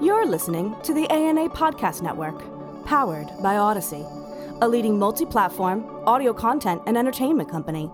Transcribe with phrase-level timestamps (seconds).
[0.00, 2.44] You're listening to the ANA Podcast Network,
[2.86, 4.06] powered by Audacy,
[4.62, 7.90] a leading multi platform audio content and entertainment company.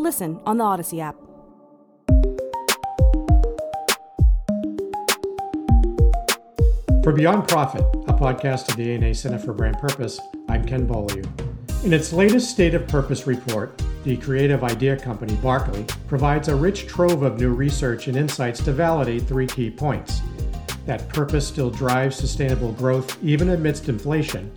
[0.00, 1.14] Listen on the Audacy app.
[7.04, 10.18] For Beyond Profit, a podcast of the ANA Center for Brand Purpose,
[10.48, 11.22] I'm Ken Beaulieu.
[11.84, 16.88] In its latest State of Purpose report, the creative idea company Barkley provides a rich
[16.88, 20.20] trove of new research and insights to validate three key points
[20.86, 24.50] that purpose still drives sustainable growth even amidst inflation,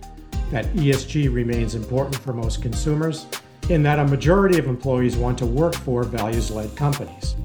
[0.50, 3.26] that ESG remains important for most consumers,
[3.70, 7.36] and that a majority of employees want to work for values led companies.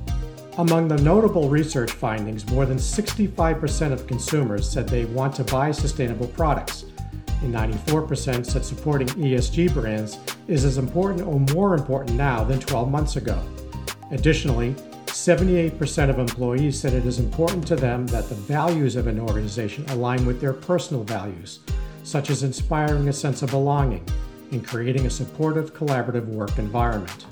[0.57, 5.71] Among the notable research findings, more than 65% of consumers said they want to buy
[5.71, 6.85] sustainable products,
[7.41, 12.89] and 94% said supporting ESG brands is as important or more important now than 12
[12.89, 13.41] months ago.
[14.11, 14.75] Additionally,
[15.13, 19.85] 78% of employees said it is important to them that the values of an organization
[19.89, 21.59] align with their personal values,
[22.01, 24.03] such as inspiring a sense of belonging
[24.51, 27.27] and creating a supportive, collaborative work environment.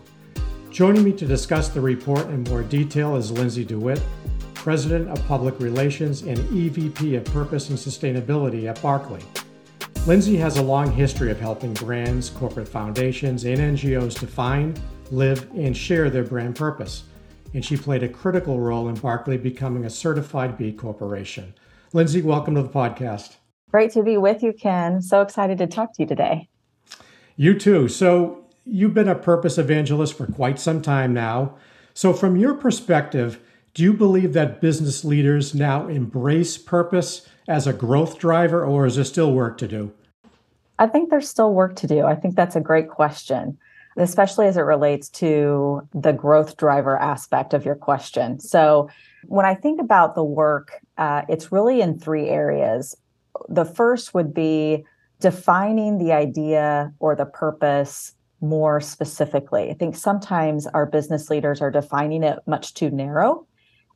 [0.70, 4.04] Joining me to discuss the report in more detail is Lindsey DeWitte,
[4.54, 9.24] President of Public Relations and EVP of Purpose and Sustainability at Barkley.
[10.06, 14.76] Lindsey has a long history of helping brands, corporate foundations, and NGOs define,
[15.10, 17.04] live, and share their brand purpose,
[17.54, 21.54] and she played a critical role in Barkley becoming a certified B Corporation.
[21.94, 23.36] Lindsey, welcome to the podcast.
[23.70, 25.02] Great to be with you, Ken.
[25.02, 26.48] So excited to talk to you today.
[27.36, 27.88] You too.
[27.88, 31.56] So, you've been a purpose evangelist for quite some time now.
[31.94, 33.40] So, from your perspective,
[33.74, 38.96] do you believe that business leaders now embrace purpose as a growth driver, or is
[38.96, 39.94] there still work to do?
[40.78, 42.06] I think there's still work to do.
[42.06, 43.58] I think that's a great question,
[43.98, 48.40] especially as it relates to the growth driver aspect of your question.
[48.40, 48.90] So,
[49.28, 52.96] when I think about the work, uh, it's really in three areas.
[53.50, 54.84] The first would be
[55.20, 59.70] defining the idea or the purpose more specifically.
[59.70, 63.46] I think sometimes our business leaders are defining it much too narrow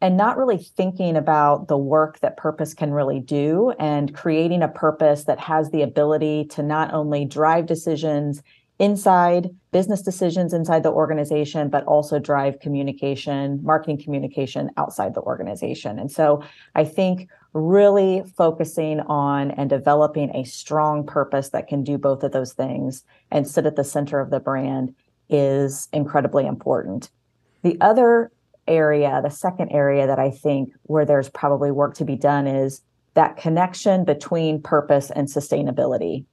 [0.02, 4.68] and not really thinking about the work that purpose can really do and creating a
[4.68, 8.44] purpose that has the ability to not only drive decisions
[8.80, 15.98] inside business decisions inside the organization, but also drive communication, marketing communication outside the organization.
[15.98, 16.44] And so
[16.76, 22.34] I think really focusing on and developing a strong purpose that can do both of
[22.34, 24.94] those things and sit at the center of the brand
[25.30, 27.10] is incredibly important.
[27.64, 28.32] The other
[28.68, 32.82] area, the second area that I think where there's probably work to be done is
[33.14, 36.26] that connection between purpose and sustainability.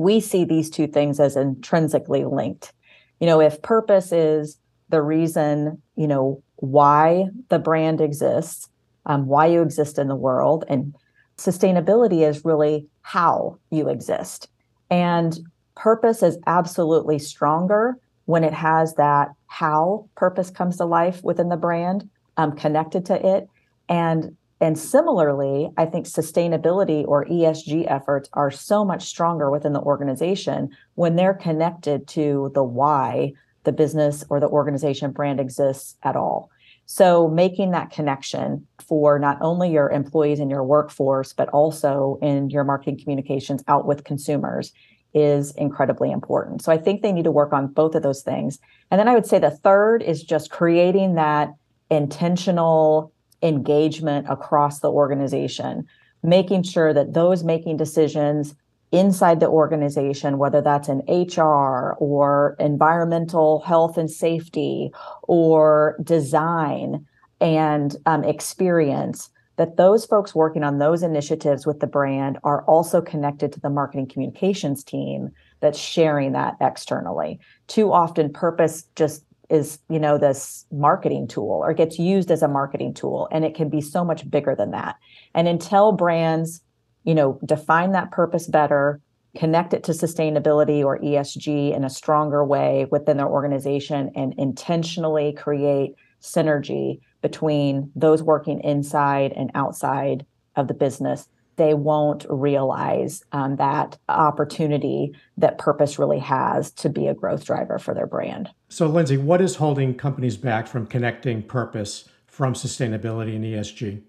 [0.00, 2.72] We see these two things as intrinsically linked.
[3.20, 8.66] You know, if purpose is the reason, you know, why the brand exists,
[9.04, 10.96] um, why you exist in the world, and
[11.36, 14.48] sustainability is really how you exist.
[14.88, 15.38] And
[15.74, 21.58] purpose is absolutely stronger when it has that how purpose comes to life within the
[21.58, 23.48] brand um, connected to it
[23.90, 29.80] and and similarly i think sustainability or esg efforts are so much stronger within the
[29.80, 33.32] organization when they're connected to the why
[33.64, 36.50] the business or the organization brand exists at all
[36.86, 42.50] so making that connection for not only your employees and your workforce but also in
[42.50, 44.72] your marketing communications out with consumers
[45.14, 46.62] is incredibly important.
[46.62, 48.58] So I think they need to work on both of those things.
[48.90, 51.54] And then I would say the third is just creating that
[51.90, 55.86] intentional engagement across the organization,
[56.22, 58.54] making sure that those making decisions
[58.92, 64.90] inside the organization, whether that's in HR or environmental health and safety
[65.22, 67.06] or design
[67.40, 73.00] and um, experience, that those folks working on those initiatives with the brand are also
[73.00, 75.30] connected to the marketing communications team
[75.60, 77.38] that's sharing that externally.
[77.68, 82.48] Too often, purpose just is you know this marketing tool or gets used as a
[82.48, 84.96] marketing tool and it can be so much bigger than that.
[85.34, 86.62] And until brands
[87.04, 89.00] you know define that purpose better
[89.36, 95.32] connect it to sustainability or esg in a stronger way within their organization and intentionally
[95.32, 100.24] create synergy between those working inside and outside
[100.56, 107.06] of the business, they won't realize um, that opportunity that purpose really has to be
[107.06, 108.50] a growth driver for their brand.
[108.68, 114.02] So, Lindsey, what is holding companies back from connecting purpose from sustainability and ESG?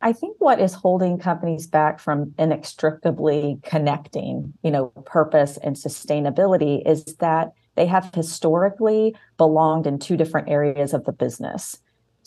[0.00, 6.86] I think what is holding companies back from inextricably connecting, you know, purpose and sustainability
[6.86, 11.78] is that they have historically belonged in two different areas of the business.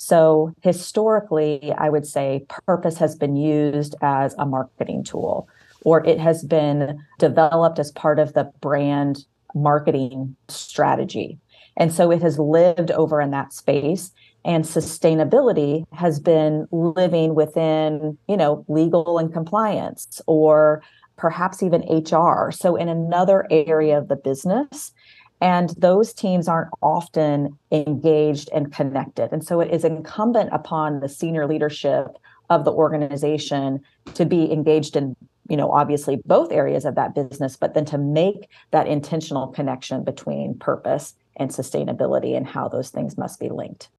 [0.01, 5.49] So, historically, I would say purpose has been used as a marketing tool,
[5.83, 11.37] or it has been developed as part of the brand marketing strategy.
[11.75, 14.11] And so it has lived over in that space
[14.45, 20.81] and sustainability has been living within, you know, legal and compliance or
[21.17, 22.51] perhaps even HR.
[22.51, 24.93] So in another area of the business
[25.41, 29.31] and those teams aren't often engaged and connected.
[29.31, 32.07] And so it is incumbent upon the senior leadership
[32.49, 33.81] of the organization
[34.15, 35.15] to be engaged in
[35.49, 40.03] you know obviously both areas of that business but then to make that intentional connection
[40.03, 43.89] between purpose and sustainability and how those things must be linked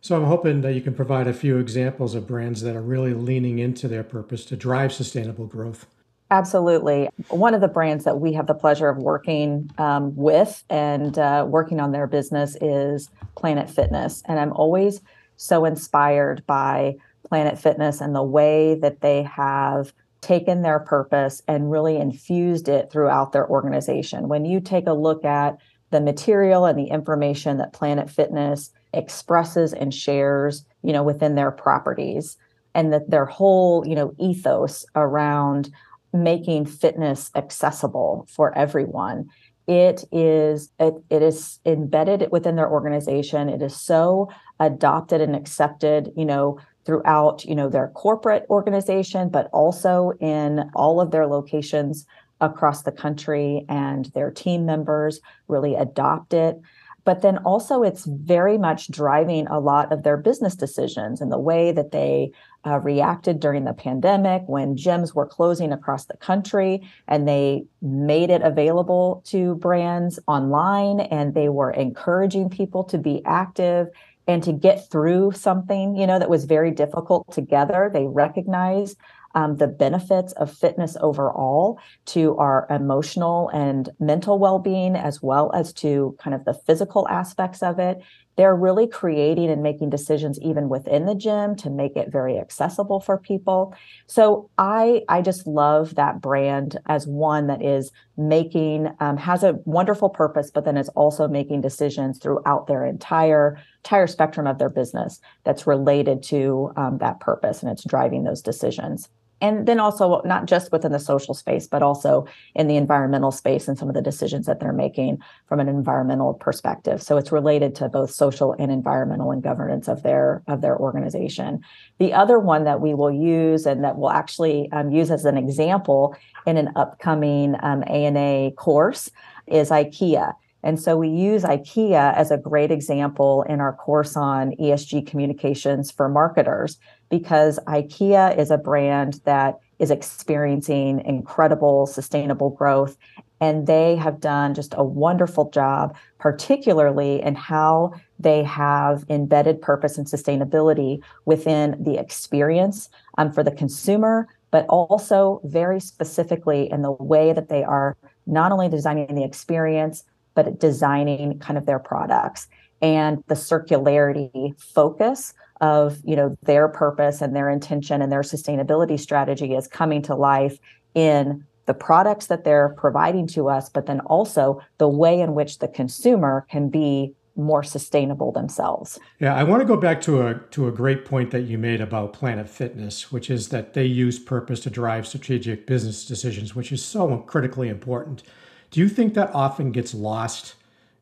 [0.00, 3.12] so i'm hoping that you can provide a few examples of brands that are really
[3.12, 5.86] leaning into their purpose to drive sustainable growth
[6.34, 7.08] Absolutely.
[7.28, 11.46] One of the brands that we have the pleasure of working um, with and uh,
[11.48, 14.20] working on their business is Planet Fitness.
[14.26, 15.00] And I'm always
[15.36, 16.96] so inspired by
[17.28, 19.92] Planet Fitness and the way that they have
[20.22, 24.26] taken their purpose and really infused it throughout their organization.
[24.26, 25.58] When you take a look at
[25.90, 31.52] the material and the information that Planet Fitness expresses and shares, you know, within their
[31.52, 32.36] properties
[32.74, 35.70] and that their whole, you know, ethos around
[36.14, 39.28] making fitness accessible for everyone.
[39.66, 43.48] It is it, it is embedded within their organization.
[43.48, 44.30] It is so
[44.60, 51.00] adopted and accepted you know throughout you know their corporate organization but also in all
[51.00, 52.06] of their locations
[52.40, 56.60] across the country and their team members really adopt it
[57.04, 61.38] but then also it's very much driving a lot of their business decisions and the
[61.38, 62.32] way that they
[62.66, 68.30] uh, reacted during the pandemic when gyms were closing across the country and they made
[68.30, 73.88] it available to brands online and they were encouraging people to be active
[74.26, 77.90] and to get through something you know that was very difficult together.
[77.92, 78.96] They recognized
[79.34, 85.72] um, the benefits of fitness overall to our emotional and mental well-being as well as
[85.74, 88.02] to kind of the physical aspects of it.
[88.36, 93.00] They're really creating and making decisions even within the gym to make it very accessible
[93.00, 93.74] for people.
[94.06, 99.58] So i i just love that brand as one that is making um, has a
[99.64, 104.68] wonderful purpose but then is also making decisions throughout their entire entire spectrum of their
[104.68, 109.08] business that's related to um, that purpose and it's driving those decisions
[109.44, 113.68] and then also not just within the social space but also in the environmental space
[113.68, 117.02] and some of the decisions that they're making from an environmental perspective.
[117.02, 121.60] So it's related to both social and environmental and governance of their of their organization.
[121.98, 125.36] The other one that we will use and that we'll actually um, use as an
[125.36, 129.10] example in an upcoming um, ANA course
[129.46, 130.32] is IKEA.
[130.62, 135.90] And so we use IKEA as a great example in our course on ESG communications
[135.90, 136.78] for marketers
[137.10, 142.96] because IKEA is a brand that is experiencing incredible sustainable growth.
[143.40, 149.98] And they have done just a wonderful job, particularly in how they have embedded purpose
[149.98, 156.92] and sustainability within the experience um, for the consumer, but also very specifically in the
[156.92, 157.96] way that they are
[158.26, 160.04] not only designing the experience,
[160.34, 162.48] but designing kind of their products
[162.82, 165.32] and the circularity focus
[165.64, 170.14] of you know their purpose and their intention and their sustainability strategy is coming to
[170.14, 170.58] life
[170.94, 175.60] in the products that they're providing to us but then also the way in which
[175.60, 179.00] the consumer can be more sustainable themselves.
[179.18, 181.80] Yeah, I want to go back to a to a great point that you made
[181.80, 186.70] about Planet Fitness, which is that they use purpose to drive strategic business decisions, which
[186.70, 188.22] is so critically important.
[188.70, 190.54] Do you think that often gets lost,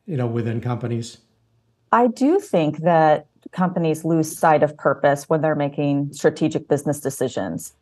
[0.07, 1.19] you know, within companies?
[1.90, 7.75] I do think that companies lose sight of purpose when they're making strategic business decisions.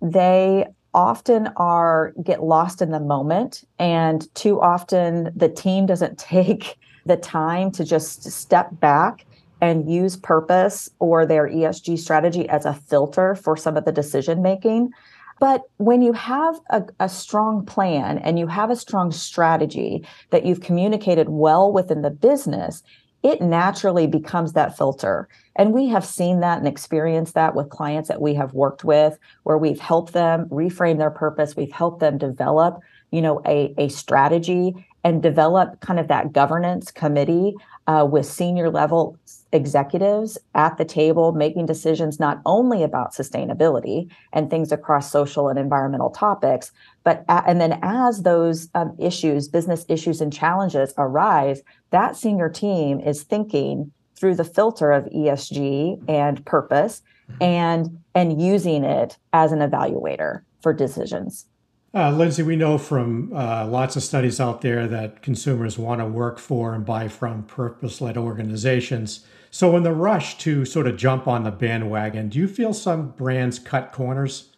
[0.00, 6.76] They often are get lost in the moment and too often the team doesn't take
[7.06, 9.26] the time to just step back
[9.60, 14.42] and use purpose or their ESG strategy as a filter for some of the decision
[14.42, 14.90] making.
[15.38, 20.44] But when you have a, a, strong plan and you have a strong strategy that
[20.44, 22.82] you've communicated well within the business,
[23.22, 25.28] it naturally becomes that filter.
[25.56, 29.18] And we have seen that and experienced that with clients that we have worked with,
[29.42, 33.88] where we've helped them reframe their purpose, we've helped them develop, you know, a, a
[33.88, 37.54] strategy and develop kind of that governance committee
[37.86, 39.18] uh, with senior level
[39.52, 45.58] executives at the table making decisions not only about sustainability and things across social and
[45.58, 46.70] environmental topics
[47.02, 53.00] but and then as those um, issues business issues and challenges arise that senior team
[53.00, 53.90] is thinking
[54.20, 57.42] through the filter of ESG and purpose mm-hmm.
[57.42, 61.46] and and using it as an evaluator for decisions.
[61.92, 66.06] Uh, Lindsey, we know from uh, lots of studies out there that consumers want to
[66.06, 69.26] work for and buy from purpose led organizations.
[69.50, 73.10] So, in the rush to sort of jump on the bandwagon, do you feel some
[73.10, 74.50] brands cut corners?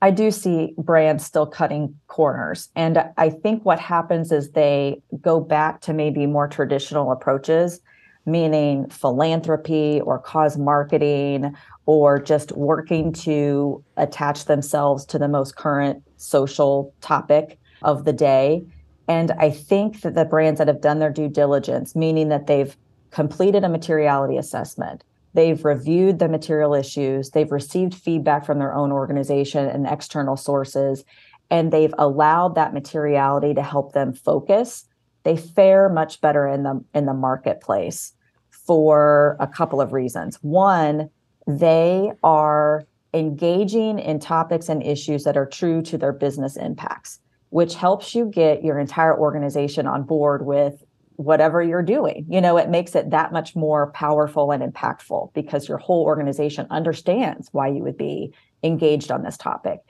[0.00, 2.68] I do see brands still cutting corners.
[2.76, 7.80] And I think what happens is they go back to maybe more traditional approaches,
[8.26, 11.52] meaning philanthropy or cause marketing
[11.86, 18.64] or just working to attach themselves to the most current social topic of the day.
[19.08, 22.76] And I think that the brands that have done their due diligence, meaning that they've
[23.10, 25.02] completed a materiality assessment,
[25.34, 31.04] they've reviewed the material issues, they've received feedback from their own organization and external sources,
[31.50, 34.86] and they've allowed that materiality to help them focus,
[35.24, 38.12] they fare much better in the in the marketplace
[38.50, 40.38] for a couple of reasons.
[40.42, 41.10] One,
[41.46, 47.74] they are engaging in topics and issues that are true to their business impacts, which
[47.74, 50.84] helps you get your entire organization on board with
[51.16, 52.24] whatever you're doing.
[52.30, 56.66] You know, it makes it that much more powerful and impactful because your whole organization
[56.70, 59.80] understands why you would be engaged on this topic.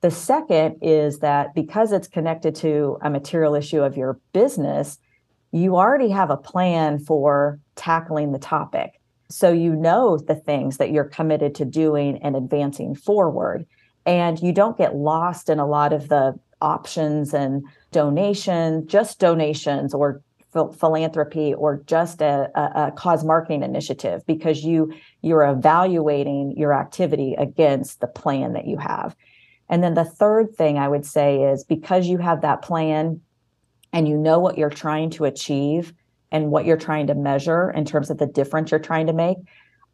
[0.00, 4.98] The second is that because it's connected to a material issue of your business,
[5.52, 9.00] you already have a plan for tackling the topic.
[9.34, 13.66] So you know the things that you're committed to doing and advancing forward.
[14.04, 19.94] And you don't get lost in a lot of the options and donation, just donations
[19.94, 20.22] or
[20.78, 27.34] philanthropy or just a, a, a, cause marketing initiative because you you're evaluating your activity
[27.38, 29.16] against the plan that you have
[29.70, 33.18] and then the third thing i would say is because you have that plan
[33.94, 35.94] and you know what you're trying to achieve
[36.32, 39.36] and what you're trying to measure in terms of the difference you're trying to make,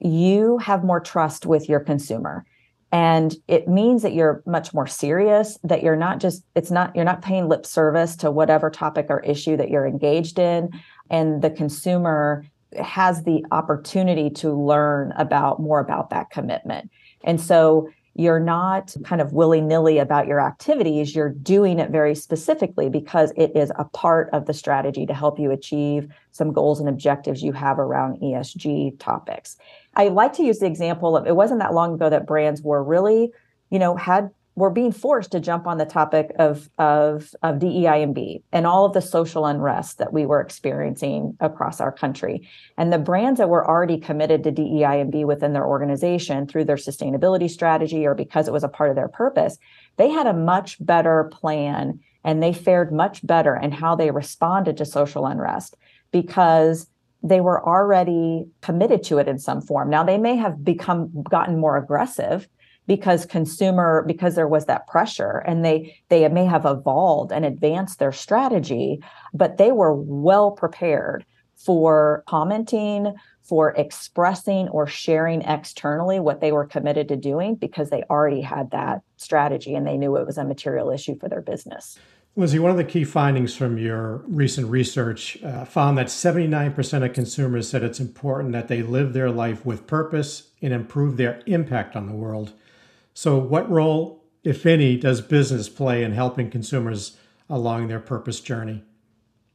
[0.01, 2.47] you have more trust with your consumer.
[2.91, 7.05] And it means that you're much more serious, that you're not just, it's not, you're
[7.05, 10.71] not paying lip service to whatever topic or issue that you're engaged in.
[11.11, 12.47] And the consumer
[12.81, 16.91] has the opportunity to learn about more about that commitment.
[17.25, 21.15] And so you're not kind of willy nilly about your activities.
[21.15, 25.39] You're doing it very specifically because it is a part of the strategy to help
[25.39, 29.57] you achieve some goals and objectives you have around ESG topics.
[29.95, 32.83] I like to use the example of it wasn't that long ago that brands were
[32.83, 33.31] really,
[33.71, 38.03] you know, had we're being forced to jump on the topic of, of, of DEI
[38.03, 42.49] and B and all of the social unrest that we were experiencing across our country.
[42.77, 46.65] And the brands that were already committed to DEI and B within their organization through
[46.65, 49.59] their sustainability strategy or because it was a part of their purpose,
[49.97, 54.77] they had a much better plan and they fared much better in how they responded
[54.77, 55.77] to social unrest
[56.11, 56.89] because
[57.23, 59.89] they were already committed to it in some form.
[59.89, 62.49] Now they may have become gotten more aggressive
[62.89, 68.01] because consumer because there was that pressure and they they may have evolved and advanced
[68.01, 69.01] their strategy
[69.33, 76.67] but they were well prepared for commenting for expressing or sharing externally what they were
[76.67, 80.45] committed to doing because they already had that strategy and they knew it was a
[80.45, 81.99] material issue for their business
[82.37, 87.13] Lindsey, one of the key findings from your recent research uh, found that 79% of
[87.13, 91.97] consumers said it's important that they live their life with purpose and improve their impact
[91.97, 92.53] on the world.
[93.21, 97.17] So, what role, if any, does business play in helping consumers
[97.51, 98.85] along their purpose journey?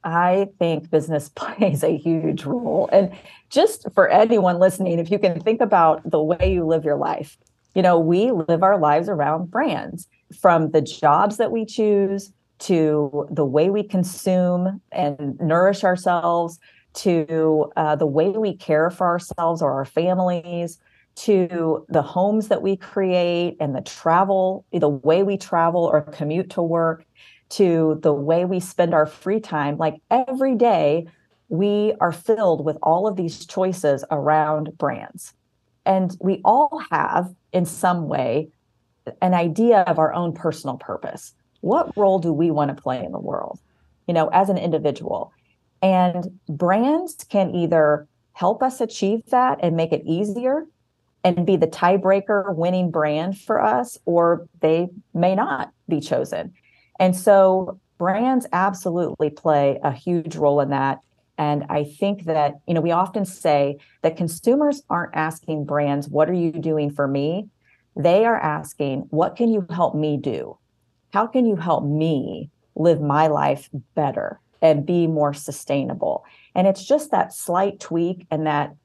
[0.03, 2.89] I think business plays a huge role.
[2.91, 3.13] And
[3.50, 7.38] just for anyone listening, if you can think about the way you live your life,
[7.74, 10.10] you know, we live our lives around brands
[10.41, 16.60] from the jobs that we choose to the way we consume and nourish ourselves
[16.96, 20.79] to uh, the way we care for ourselves or our families
[21.15, 26.50] to the homes that we create and the travel, the way we travel or commute
[26.51, 27.05] to work,
[27.50, 29.77] to the way we spend our free time.
[29.77, 31.08] Like every day,
[31.50, 35.34] we are filled with all of these choices around brands.
[35.86, 38.50] And we all have, in some way,
[39.22, 41.34] an idea of our own personal purpose.
[41.62, 43.60] What role do we want to play in the world,
[44.08, 45.32] you know, as an individual?
[45.82, 50.65] And brands can either help us achieve that and make it easier
[51.24, 56.53] and be the tiebreaker winning brand for us, or they may not be chosen.
[57.00, 61.00] And so brands absolutely play a huge role in that.
[61.38, 66.30] And I think that, you know, we often say that consumers aren't asking brands, what
[66.30, 67.48] are you doing for me?
[67.96, 70.58] They are asking, what can you help me do?
[71.12, 76.25] How can you help me live my life better and be more sustainable?
[76.56, 78.75] And it's just that slight tweak and that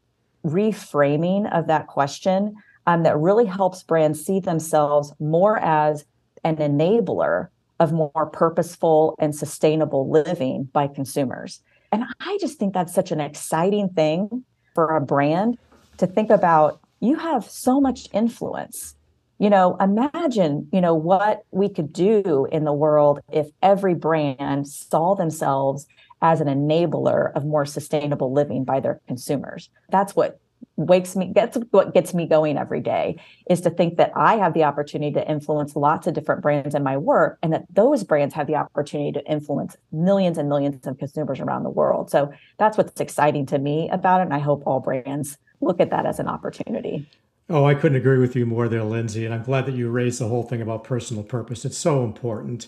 [0.45, 2.54] reframing of that question
[2.87, 6.04] um, that really helps brands see themselves more as
[6.45, 7.49] an enabler
[7.80, 11.62] of more purposeful and sustainable living by consumers.
[11.92, 15.59] And I just think that's such an exciting thing for a brand
[15.99, 16.80] to think about.
[17.00, 18.95] You have so much influence.
[19.38, 24.66] You know, imagine, you know, what we could do in the world if every brand
[24.66, 25.87] saw themselves
[26.22, 29.70] as an enabler of more sustainable living by their consumers.
[29.90, 30.40] That's what
[30.76, 33.20] wakes me gets what gets me going every day
[33.50, 36.82] is to think that I have the opportunity to influence lots of different brands in
[36.82, 40.98] my work and that those brands have the opportunity to influence millions and millions of
[40.98, 42.10] consumers around the world.
[42.10, 45.90] So that's what's exciting to me about it and I hope all brands look at
[45.90, 47.08] that as an opportunity.
[47.50, 49.25] Oh, I couldn't agree with you more there, Lindsey.
[49.25, 51.64] And I'm glad that you raised the whole thing about personal purpose.
[51.64, 52.66] It's so important.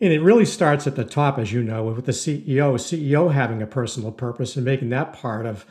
[0.00, 3.60] And it really starts at the top, as you know, with the CEO, CEO having
[3.60, 5.66] a personal purpose and making that part of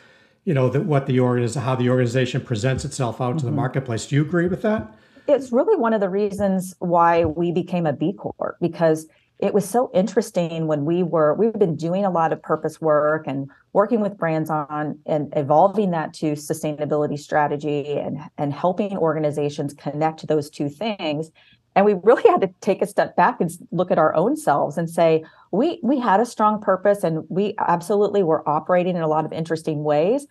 [0.47, 3.39] you know that what the organization how the organization presents itself out mm-hmm.
[3.39, 3.57] to the mm-hmm.
[3.57, 4.89] marketplace do you agree with that
[5.27, 9.07] it's really one of the reasons why we became a B Corp because
[9.39, 13.27] it was so interesting when we were we've been doing a lot of purpose work
[13.27, 19.73] and working with brands on and evolving that to sustainability strategy and and helping organizations
[19.73, 21.29] connect those two things
[21.77, 24.79] and we really had to take a step back and look at our own selves
[24.79, 29.07] and say we we had a strong purpose and we absolutely were operating in a
[29.07, 30.25] lot of interesting ways.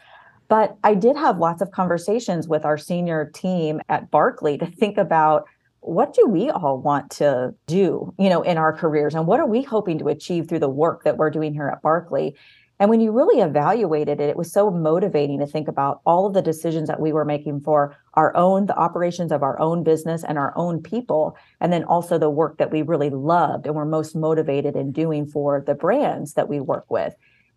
[0.49, 4.99] But i did have lots of conversations with our senior team at Barkley to think
[4.99, 5.45] about
[5.81, 9.47] what do we all want to do you know in our careers and what are
[9.47, 12.35] we hoping to achieve through the work that we're doing here at Barkley
[12.79, 16.35] and when you really evaluated it, it was so motivating to think about all of
[16.35, 20.23] the decisions that we were making for our own, the operations of our own business
[20.23, 23.87] and our own people, and then also the work that we really loved and were
[23.87, 27.15] most motivated in doing for the brands that we work with.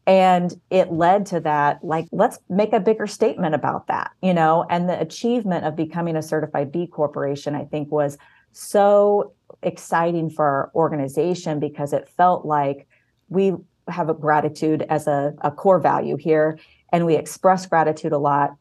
[0.07, 4.65] And it led to that, like, let's make a bigger statement about that, you know?
[4.69, 8.17] And the achievement of becoming a certified B Corporation, I think, was
[8.51, 12.87] so exciting for our organization because it felt like
[13.27, 13.53] we
[13.89, 16.59] have a gratitude as a, a core value here,
[16.91, 18.51] and we express gratitude a lot.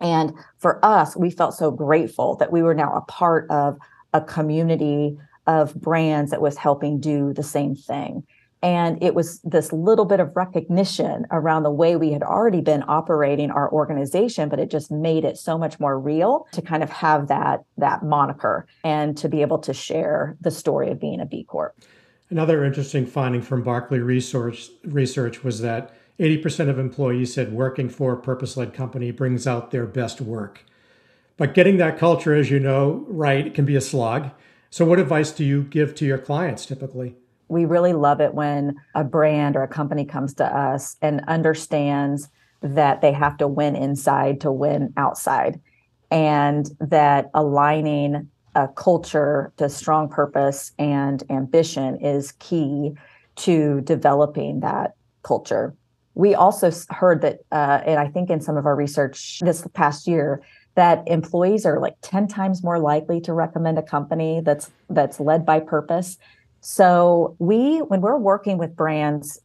[0.00, 3.78] And for us, we felt so grateful that we were now a part of
[4.12, 8.24] a community of brands that was helping do the same thing.
[8.60, 12.82] And it was this little bit of recognition around the way we had already been
[12.88, 16.90] operating our organization, but it just made it so much more real to kind of
[16.90, 21.26] have that, that moniker and to be able to share the story of being a
[21.26, 21.76] B Corp.
[22.30, 28.12] Another interesting finding from Barkley research, research was that 80% of employees said working for
[28.12, 30.64] a purpose led company brings out their best work.
[31.38, 34.30] But getting that culture, as you know, right, can be a slog.
[34.70, 37.16] So, what advice do you give to your clients typically?
[37.48, 42.28] We really love it when a brand or a company comes to us and understands
[42.60, 45.60] that they have to win inside to win outside,
[46.10, 52.92] and that aligning a culture to strong purpose and ambition is key
[53.36, 55.76] to developing that culture.
[56.14, 60.08] We also heard that, uh, and I think in some of our research this past
[60.08, 60.42] year,
[60.74, 65.46] that employees are like 10 times more likely to recommend a company that's that's led
[65.46, 66.18] by purpose.
[66.60, 69.40] So we when we're working with brands,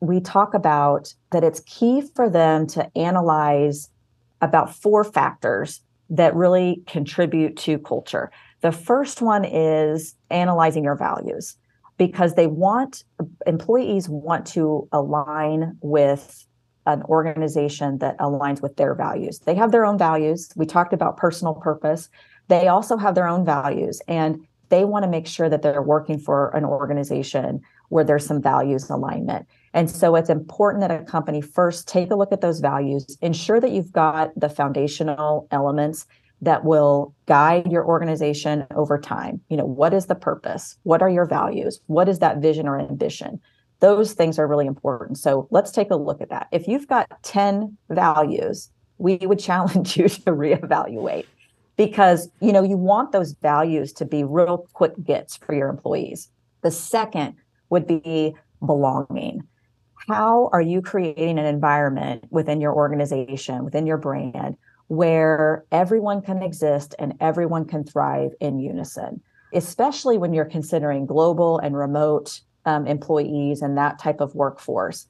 [0.00, 3.88] we talk about that it's key for them to analyze
[4.42, 8.30] about four factors that really contribute to culture.
[8.60, 11.56] The first one is analyzing your values
[11.96, 13.04] because they want
[13.46, 16.46] employees want to align with
[16.86, 19.40] an organization that aligns with their values.
[19.40, 20.50] They have their own values.
[20.56, 22.08] We talked about personal purpose.
[22.48, 26.18] They also have their own values and they want to make sure that they're working
[26.18, 29.46] for an organization where there's some values alignment.
[29.72, 33.60] And so it's important that a company first take a look at those values, ensure
[33.60, 36.06] that you've got the foundational elements
[36.40, 39.40] that will guide your organization over time.
[39.48, 40.76] You know, what is the purpose?
[40.84, 41.80] What are your values?
[41.86, 43.40] What is that vision or ambition?
[43.80, 45.18] Those things are really important.
[45.18, 46.48] So let's take a look at that.
[46.52, 51.26] If you've got 10 values, we would challenge you to reevaluate
[51.76, 56.28] because you know you want those values to be real quick gets for your employees.
[56.62, 57.36] The second
[57.70, 59.42] would be belonging.
[60.08, 64.56] How are you creating an environment within your organization, within your brand
[64.88, 69.20] where everyone can exist and everyone can thrive in unison,
[69.54, 75.06] especially when you're considering global and remote um, employees and that type of workforce.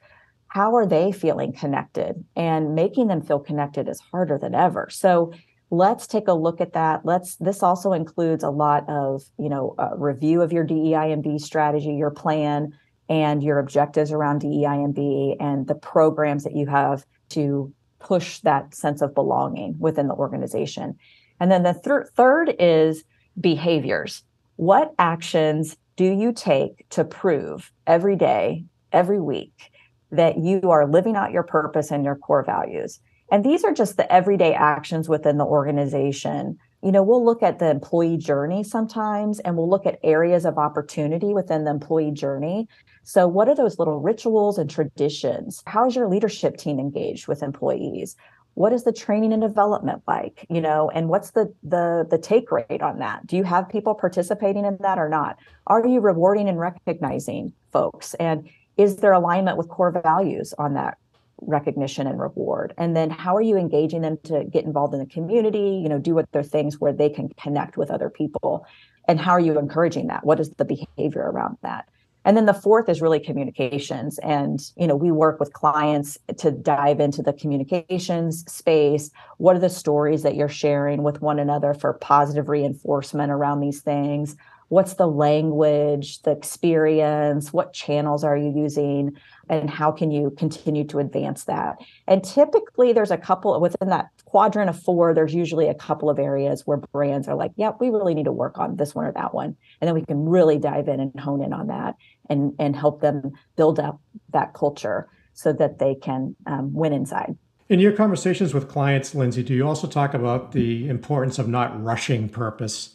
[0.49, 2.25] How are they feeling connected?
[2.37, 4.89] And making them feel connected is harder than ever.
[4.91, 5.33] So
[5.71, 7.05] let's take a look at that.
[7.05, 7.37] Let's.
[7.37, 11.95] This also includes a lot of you know review of your DEI and B strategy,
[11.95, 12.73] your plan,
[13.09, 18.41] and your objectives around DEI and B, and the programs that you have to push
[18.41, 20.97] that sense of belonging within the organization.
[21.41, 23.05] And then the thir- third is
[23.41, 24.23] behaviors.
[24.57, 29.73] What actions do you take to prove every day, every week,
[30.11, 33.01] that you are living out your purpose and your core values?
[33.31, 36.59] And these are just the everyday actions within the organization.
[36.83, 40.59] You know, we'll look at the employee journey sometimes and we'll look at areas of
[40.59, 42.69] opportunity within the employee journey.
[43.03, 45.63] So, what are those little rituals and traditions?
[45.67, 48.17] How is your leadership team engaged with employees?
[48.55, 50.47] What is the training and development like?
[50.49, 53.27] You know, and what's the the the take rate on that?
[53.27, 55.37] Do you have people participating in that or not?
[55.67, 58.15] Are you rewarding and recognizing folks?
[58.15, 60.99] And is there alignment with core values on that
[61.41, 62.75] recognition and reward.
[62.79, 65.99] And then how are you engaging them to get involved in the community you know
[65.99, 68.67] do what their things where they can connect with other people?
[69.07, 70.25] And how are you encouraging that?
[70.25, 71.89] What is the behavior around that?
[72.25, 74.19] And then the fourth is really communications.
[74.19, 79.11] And you know we work with clients to dive into the communications space.
[79.39, 83.81] What are the stories that you're sharing with one another for positive reinforcement around these
[83.81, 84.37] things?
[84.69, 87.53] What's the language the experience?
[87.53, 89.17] What channels are you using
[89.49, 91.79] and how can you continue to advance that?
[92.07, 96.19] And typically there's a couple within that quadrant of four there's usually a couple of
[96.19, 99.13] areas where brands are like yeah we really need to work on this one or
[99.13, 99.57] that one.
[99.81, 101.97] And then we can really dive in and hone in on that
[102.29, 104.01] and and help them build up
[104.33, 107.37] that culture so that they can um, win inside.
[107.69, 111.83] In your conversations with clients Lindsey do you also talk about the importance of not
[111.83, 112.95] rushing purpose?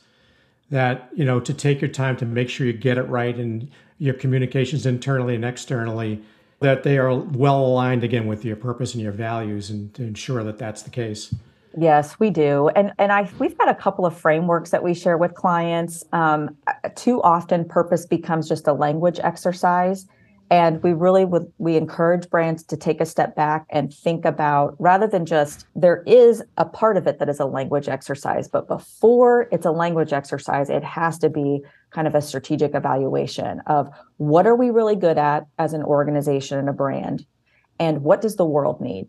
[0.69, 3.69] That you know to take your time to make sure you get it right in
[3.97, 6.21] your communications internally and externally
[6.63, 10.43] that they are well aligned again with your purpose and your values and to ensure
[10.43, 11.35] that that's the case.
[11.77, 12.69] Yes we do.
[12.69, 16.03] And and i we've got a couple of frameworks that we share with clients.
[16.13, 16.57] Um,
[16.95, 20.07] too often purpose becomes just a language exercise.
[20.49, 24.75] And we really would we encourage brands to take a step back and think about
[24.79, 28.67] rather than just there is a part of it that is a language exercise but
[28.67, 31.61] before it's a language exercise it has to be
[31.93, 36.57] kind of a strategic evaluation of what are we really good at as an organization
[36.57, 37.25] and a brand
[37.79, 39.07] and what does the world need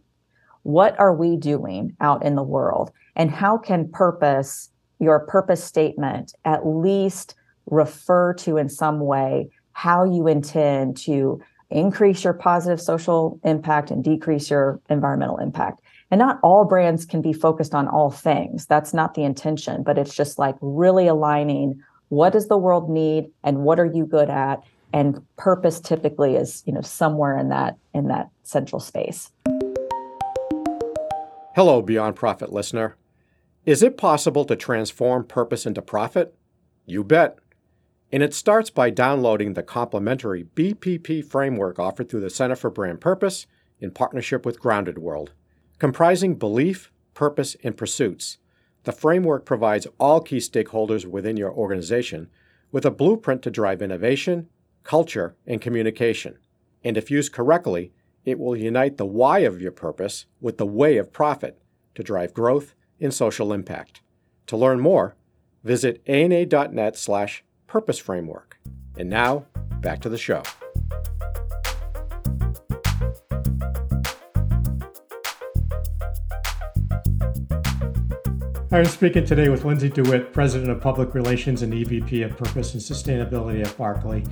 [0.63, 6.35] what are we doing out in the world and how can purpose your purpose statement
[6.45, 7.35] at least
[7.67, 14.05] refer to in some way how you intend to increase your positive social impact and
[14.05, 15.81] decrease your environmental impact.
[16.11, 18.67] And not all brands can be focused on all things.
[18.67, 21.81] That's not the intention, but it's just like really aligning
[22.15, 26.63] what does the world need and what are you good at and purpose typically is,
[26.65, 29.33] you know, somewhere in that in that central space.
[31.57, 32.97] Hello Beyond Profit listener.
[33.67, 36.35] Is it possible to transform purpose into profit?
[36.87, 37.39] You bet
[38.13, 43.01] and it starts by downloading the complimentary BPP framework offered through the Center for Brand
[43.01, 43.49] Purpose
[43.81, 45.33] in partnership with Grounded World.
[45.81, 48.39] Comprising belief, purpose, and pursuits,
[48.85, 52.29] the framework provides all key stakeholders within your organization
[52.71, 54.49] with a blueprint to drive innovation,
[54.83, 56.39] culture, and communication.
[56.83, 57.93] And if used correctly,
[58.25, 61.59] it will unite the why of your purpose with the way of profit
[61.95, 64.01] to drive growth and social impact.
[64.47, 65.17] To learn more,
[65.63, 68.59] visit ana.net slash purpose framework.
[68.97, 69.47] And now,
[69.81, 70.43] back to the show.
[78.75, 82.83] I'm speaking today with Lindsey DeWitte, President of Public Relations and EVP of Purpose and
[82.83, 84.25] Sustainability at Barkley.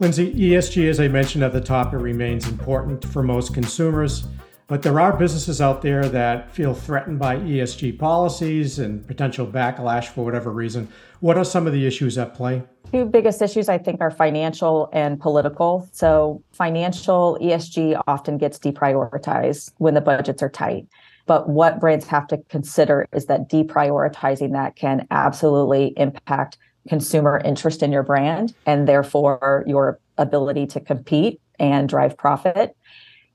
[0.00, 4.24] Lindsey, ESG, as I mentioned at the top, it remains important for most consumers.
[4.66, 10.06] But there are businesses out there that feel threatened by ESG policies and potential backlash
[10.06, 10.88] for whatever reason.
[11.20, 12.62] What are some of the issues at play?
[12.92, 15.86] Two biggest issues, I think, are financial and political.
[15.92, 20.86] So, financial ESG often gets deprioritized when the budgets are tight.
[21.26, 26.58] But what brands have to consider is that deprioritizing that can absolutely impact
[26.88, 32.76] consumer interest in your brand and therefore your ability to compete and drive profit.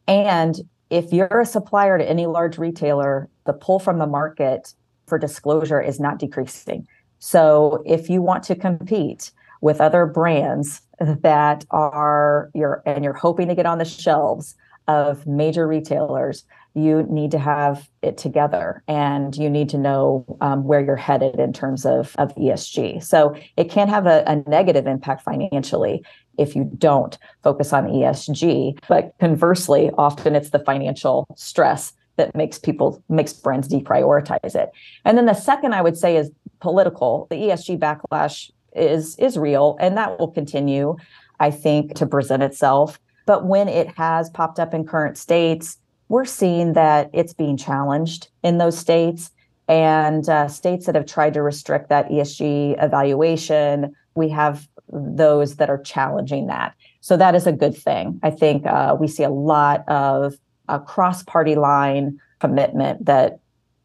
[0.07, 4.73] And if you're a supplier to any large retailer, the pull from the market
[5.07, 6.87] for disclosure is not decreasing.
[7.19, 13.47] So if you want to compete with other brands that are your and you're hoping
[13.47, 14.55] to get on the shelves
[14.87, 16.45] of major retailers,
[16.77, 21.39] you need to have it together and you need to know um, where you're headed
[21.39, 23.03] in terms of, of ESG.
[23.03, 26.03] So it can have a, a negative impact financially
[26.37, 28.79] if you don't focus on ESG.
[28.87, 34.69] But conversely, often it's the financial stress that makes people makes brands deprioritize it.
[35.03, 37.27] And then the second I would say is political.
[37.29, 40.95] The ESG backlash is is real and that will continue,
[41.39, 42.99] I think, to present itself.
[43.25, 45.77] But when it has popped up in current states,
[46.09, 49.31] we're seeing that it's being challenged in those states.
[49.67, 55.69] And uh, states that have tried to restrict that ESG evaluation, we have those that
[55.69, 56.73] are challenging that.
[57.01, 58.19] So that is a good thing.
[58.23, 60.35] I think uh, we see a lot of
[60.69, 63.39] a cross party line commitment that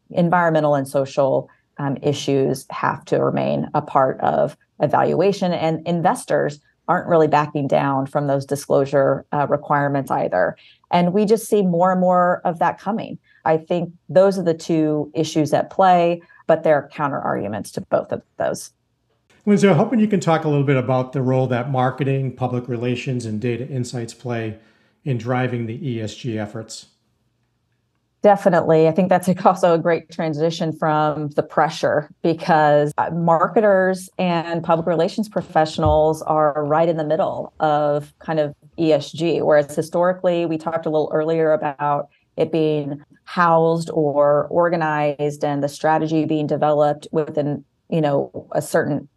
[0.09, 7.07] environmental and social um, issues have to remain a part of evaluation, and investors aren't
[7.07, 10.57] really backing down from those disclosure uh, requirements either.
[10.93, 13.17] And we just see more and more of that coming.
[13.43, 17.81] I think those are the two issues at play, but there are counter arguments to
[17.81, 18.71] both of those.
[19.45, 22.69] Lindsey, I'm hoping you can talk a little bit about the role that marketing, public
[22.69, 24.59] relations, and data insights play
[25.03, 26.85] in driving the ESG efforts.
[28.23, 28.87] Definitely.
[28.87, 34.87] I think that's also a great transition from the pressure because uh, marketers and public
[34.87, 39.45] relations professionals are right in the middle of kind of ESG.
[39.45, 42.07] Whereas historically, we talked a little earlier about
[42.37, 49.07] it being housed or organized and the strategy being developed within, you know, a certain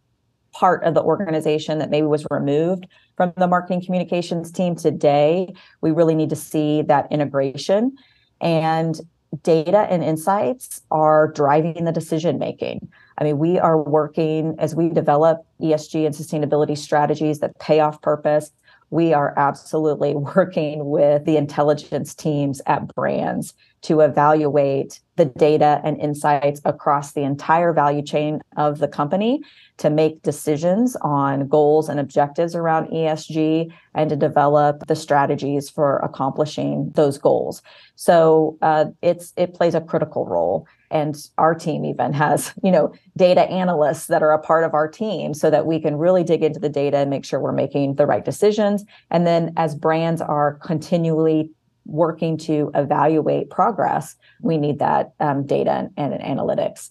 [0.51, 5.53] part of the organization that maybe was removed from the marketing communications team today.
[5.81, 7.95] We really need to see that integration
[8.41, 8.99] and
[9.43, 12.87] data and insights are driving the decision making.
[13.17, 18.01] I mean, we are working as we develop ESG and sustainability strategies that pay off
[18.01, 18.51] purpose.
[18.89, 23.53] We are absolutely working with the intelligence teams at brands
[23.87, 29.41] to evaluate the data and insights across the entire value chain of the company
[29.77, 35.99] to make decisions on goals and objectives around ESG and to develop the strategies for
[35.99, 37.61] accomplishing those goals.
[37.95, 40.67] So uh, it's it plays a critical role.
[40.91, 44.87] And our team even has, you know, data analysts that are a part of our
[44.87, 47.95] team so that we can really dig into the data and make sure we're making
[47.95, 48.83] the right decisions.
[49.11, 51.51] And then as brands are continually
[51.87, 56.89] working to evaluate progress, we need that um, data and, and analytics.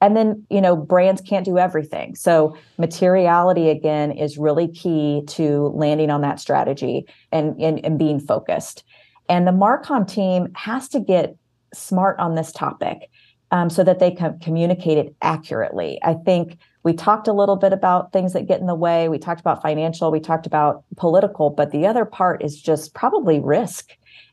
[0.00, 2.14] And then you know brands can't do everything.
[2.14, 8.20] So materiality again is really key to landing on that strategy and, and, and being
[8.20, 8.84] focused.
[9.28, 11.36] And the marcom team has to get
[11.74, 13.10] smart on this topic
[13.50, 15.98] um, so that they can communicate it accurately.
[16.02, 19.08] I think we talked a little bit about things that get in the way.
[19.08, 23.40] We talked about financial we talked about political but the other part is just probably
[23.40, 23.90] risk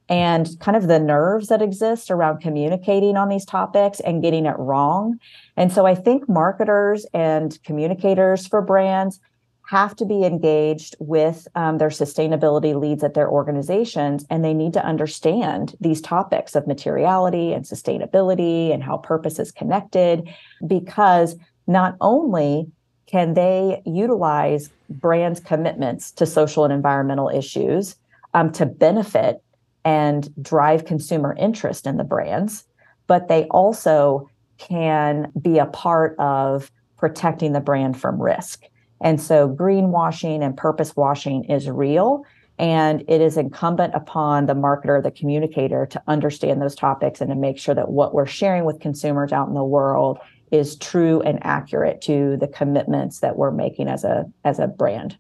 [0.08, 4.58] and kind of the nerves that exist around communicating on these topics and getting it
[4.58, 5.20] wrong.
[5.58, 9.20] And so I think marketers and communicators for brands
[9.68, 14.74] have to be engaged with um, their sustainability leads at their organizations, and they need
[14.74, 20.30] to understand these topics of materiality and sustainability and how purpose is connected,
[20.68, 22.68] because not only
[23.08, 27.96] can they utilize brands' commitments to social and environmental issues
[28.36, 29.41] um, to benefit
[29.86, 32.65] and drive consumer interest in the brands,
[33.08, 38.63] but they also can be a part of protecting the brand from risk.
[39.02, 42.24] And so greenwashing and purpose washing is real.
[42.58, 47.36] And it is incumbent upon the marketer, the communicator to understand those topics and to
[47.36, 50.17] make sure that what we're sharing with consumers out in the world
[50.52, 55.17] is true and accurate to the commitments that we're making as a as a brand.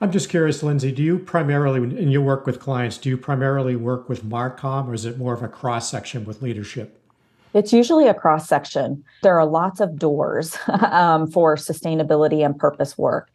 [0.00, 3.74] I'm just curious, Lindsey, do you primarily, in your work with clients, do you primarily
[3.74, 7.00] work with Marcom or is it more of a cross section with leadership?
[7.52, 9.02] It's usually a cross section.
[9.22, 13.30] There are lots of doors um, for sustainability and purpose work.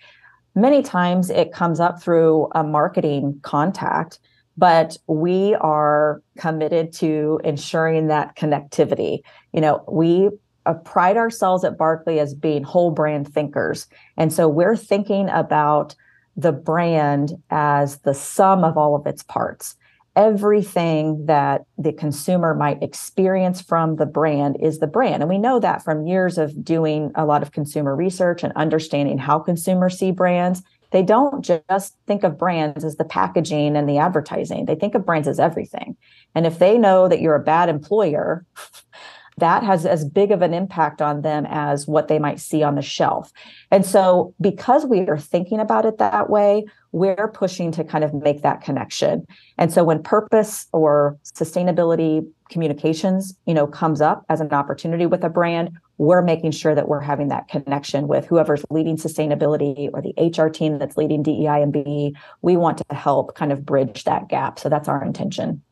[0.56, 4.19] Many times it comes up through a marketing contact,
[4.56, 9.23] but we are committed to ensuring that connectivity.
[9.52, 10.30] You know, we
[10.65, 13.88] uh, pride ourselves at Barkley as being whole brand thinkers.
[14.15, 15.95] And so we're thinking about
[16.36, 19.76] the brand as the sum of all of its parts.
[20.15, 25.24] Everything that the consumer might experience from the brand is the brand.
[25.24, 29.17] And we know that from years of doing a lot of consumer research and understanding
[29.17, 30.62] how consumers see brands.
[30.91, 35.06] They don't just think of brands as the packaging and the advertising, they think of
[35.06, 35.98] brands as everything.
[36.36, 38.46] And if they know that you're a bad employer,
[39.38, 42.76] that has as big of an impact on them as what they might see on
[42.76, 43.32] the shelf.
[43.72, 48.13] And so, because we are thinking about it that way, we're pushing to kind of
[48.13, 49.26] make that connection.
[49.58, 55.24] And so, when purpose or sustainability communications, you know, comes up as an opportunity with
[55.24, 60.02] a brand, we're making sure that we're having that connection with whoever's leading sustainability or
[60.02, 62.15] the HR team that's leading DEI and B.
[62.41, 64.60] We want to help kind of bridge that gap.
[64.60, 65.63] So that's our intention.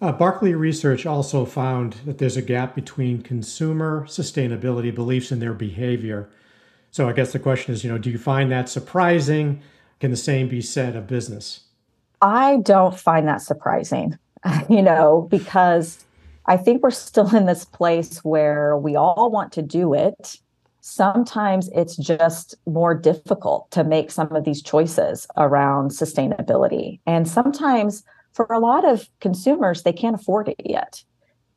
[0.00, 5.52] Uh, Barkley research also found that there's a gap between consumer sustainability beliefs and their
[5.52, 6.30] behavior.
[6.90, 9.60] So I guess the question is, you know, do you find that surprising?
[10.00, 11.64] Can the same be said of business?
[12.22, 14.18] I don't find that surprising.
[14.70, 16.04] you know, because
[16.46, 20.38] I think we're still in this place where we all want to do it.
[20.80, 27.00] Sometimes it's just more difficult to make some of these choices around sustainability.
[27.06, 31.02] And sometimes for a lot of consumers, they can't afford it yet.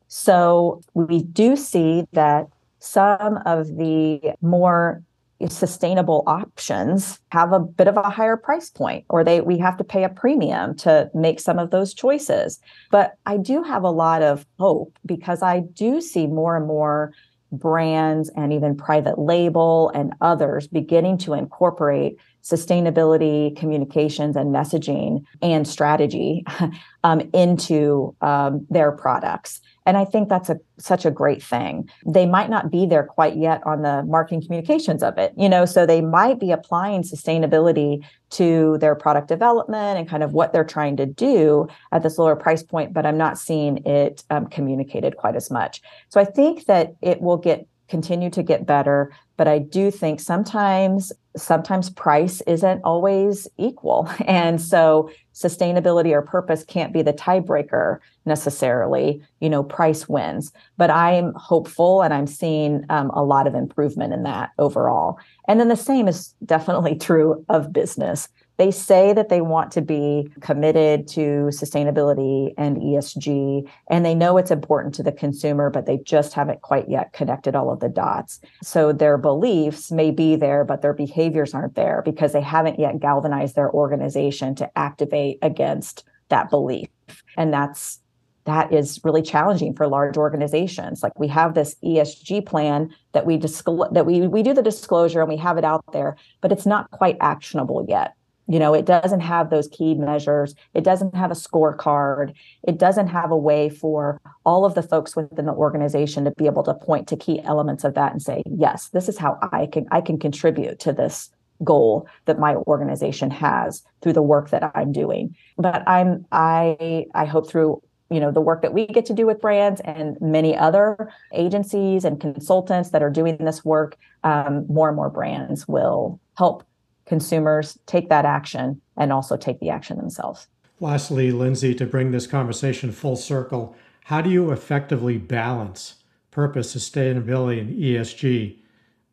[0.08, 2.46] So we do see that
[2.78, 5.02] some of the more
[5.48, 9.84] sustainable options have a bit of a higher price point or they we have to
[9.84, 12.60] pay a premium to make some of those choices
[12.90, 17.12] but i do have a lot of hope because i do see more and more
[17.52, 25.66] brands and even private label and others beginning to incorporate sustainability communications and messaging and
[25.66, 26.44] strategy
[27.04, 31.88] um, into um, their products and I think that's a such a great thing.
[32.06, 35.66] They might not be there quite yet on the marketing communications of it, you know,
[35.66, 40.64] so they might be applying sustainability to their product development and kind of what they're
[40.64, 45.16] trying to do at this lower price point, but I'm not seeing it um, communicated
[45.16, 45.82] quite as much.
[46.08, 48.98] So I think that it will get continue to get better
[49.36, 54.08] but i do think sometimes sometimes price isn't always equal.
[54.26, 59.22] And so sustainability or purpose can't be the tiebreaker necessarily.
[59.40, 60.52] You know price wins.
[60.76, 65.18] But i'm hopeful and i'm seeing um, a lot of improvement in that overall.
[65.48, 69.82] And then the same is definitely true of business they say that they want to
[69.82, 75.86] be committed to sustainability and ESG, and they know it's important to the consumer, but
[75.86, 78.40] they just haven't quite yet connected all of the dots.
[78.62, 83.00] So their beliefs may be there, but their behaviors aren't there because they haven't yet
[83.00, 86.88] galvanized their organization to activate against that belief.
[87.36, 88.00] And that's
[88.44, 91.02] that is really challenging for large organizations.
[91.02, 95.20] Like we have this ESG plan that we disclose that we we do the disclosure
[95.20, 98.14] and we have it out there, but it's not quite actionable yet
[98.46, 100.54] you know it doesn't have those key measures.
[100.74, 102.34] It doesn't have a scorecard.
[102.62, 106.46] It doesn't have a way for all of the folks within the organization to be
[106.46, 109.66] able to point to key elements of that and say yes this is how i
[109.66, 111.30] can i can contribute to this
[111.62, 115.34] goal that my organization has through the work that i'm doing.
[115.56, 119.26] But i'm i i hope through you know the work that we get to do
[119.26, 124.88] with brands and many other agencies and consultants that are doing this work um, more
[124.88, 126.64] and more brands will help
[127.06, 130.48] consumers take that action and also take the action themselves.
[130.80, 135.96] Lastly, Lindsey, to bring this conversation full circle, how do you effectively balance
[136.30, 138.58] purpose, sustainability, and ESG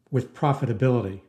[0.09, 1.21] with profitability?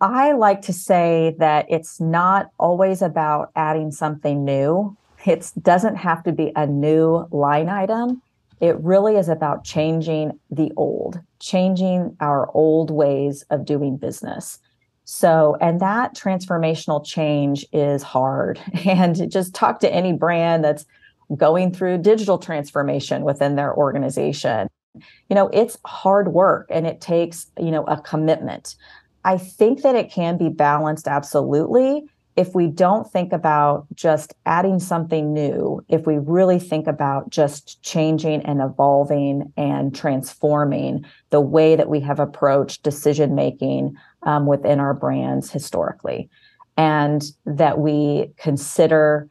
[0.00, 4.96] I like to say that it's not always about adding something new.
[5.24, 8.22] It doesn't have to be a new line item.
[8.60, 14.58] It really is about changing the old, changing our old ways of doing business.
[15.04, 18.60] So, and that transformational change is hard.
[18.86, 20.86] And just talk to any brand that's
[21.36, 24.68] going through digital transformation within their organization.
[25.28, 28.76] You know, it's hard work and it takes, you know, a commitment.
[29.24, 34.80] I think that it can be balanced absolutely if we don't think about just adding
[34.80, 41.76] something new, if we really think about just changing and evolving and transforming the way
[41.76, 43.94] that we have approached decision making
[44.24, 46.28] um, within our brands historically,
[46.76, 49.28] and that we consider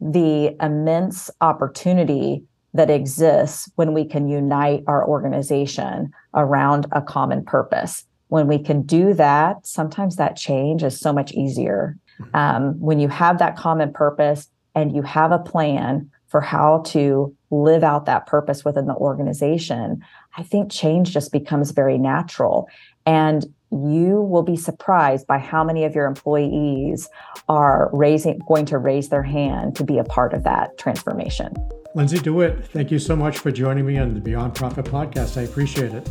[0.00, 8.06] the immense opportunity that exists when we can unite our organization around a common purpose
[8.30, 11.98] when we can do that, sometimes that change is so much easier.
[12.20, 12.36] Mm-hmm.
[12.36, 17.36] Um, when you have that common purpose and you have a plan for how to
[17.50, 20.00] live out that purpose within the organization,
[20.36, 22.68] I think change just becomes very natural.
[23.04, 27.08] And you will be surprised by how many of your employees
[27.48, 31.52] are raising going to raise their hand to be a part of that transformation.
[31.96, 35.36] Lindsey DeWitte, thank you so much for joining me on the Beyond Profit podcast.
[35.36, 36.08] I appreciate it.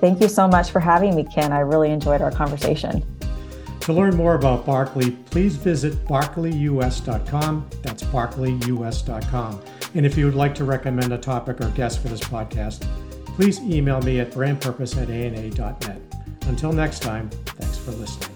[0.00, 1.52] Thank you so much for having me, Ken.
[1.52, 3.04] I really enjoyed our conversation.
[3.80, 7.70] To learn more about Barkley, please visit barkleyus.com.
[7.82, 9.62] That's barkleyus.com.
[9.94, 12.84] And if you would like to recommend a topic or guest for this podcast,
[13.26, 16.00] please email me at brandpurpose at ana.net.
[16.48, 18.35] Until next time, thanks for listening.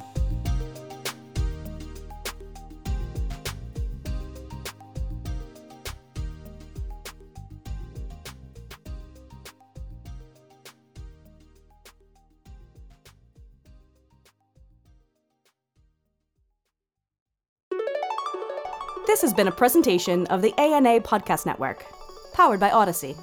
[19.21, 21.85] This has been a presentation of the ANA Podcast Network,
[22.33, 23.19] powered by Audacy.